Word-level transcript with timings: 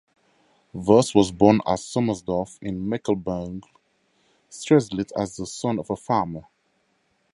Voss 0.73 1.13
was 1.13 1.31
born 1.31 1.57
at 1.59 1.77
Sommersdorf 1.77 2.57
in 2.59 2.89
Mecklenburg-Strelitz 2.89 5.11
as 5.15 5.35
the 5.37 5.45
son 5.45 5.77
of 5.77 5.91
a 5.91 5.95
farmer. 5.95 6.41